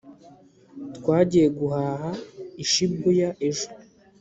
[0.97, 2.09] twagiye guhaha
[2.63, 3.67] i shibuya ejo